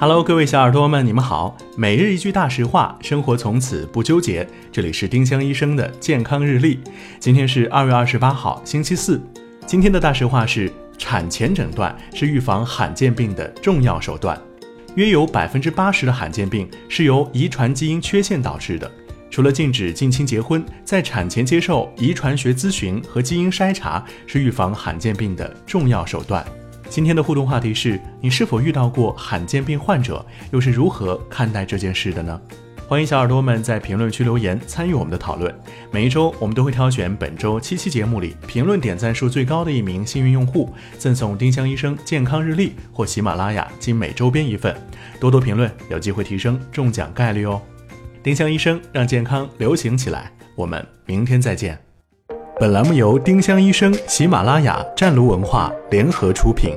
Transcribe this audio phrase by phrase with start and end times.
[0.00, 1.54] Hello，各位小耳朵们，你们好。
[1.76, 4.48] 每日一句大实话，生活从此不纠结。
[4.72, 6.80] 这里是丁香医生的健康日历。
[7.18, 9.20] 今天是二月二十八号，星期四。
[9.66, 14.40] 今天的大实话是：产前诊断是预防罕见病的重要手段。
[14.94, 18.90] 约有百分之八十的罕见病是由遗传基因缺陷导致的。
[19.30, 26.42] 除了禁止近亲结婚，在产前接受遗传学咨询和基因筛查是预防罕见病的重要手段。
[26.90, 32.38] 今天的互动话题是你是否遇到过罕见病患者，又是如何看待这件事的呢？
[32.88, 35.54] 欢迎小耳朵们在评论区留言参与我们的讨论。
[35.92, 44.76] 每一周我们都会挑选本周七期节目里评论点赞数最高的一名幸运用户，赠送丁香医生健康日历或喜马拉雅精美周边一份。
[45.20, 47.62] 多多评论，有机会提升中奖概率哦。
[48.20, 51.78] 丁香医生让健康流行起来，我们明天再见。
[52.58, 56.76] 本栏目由丁香医生、喜马拉雅、湛庐文化联合出品。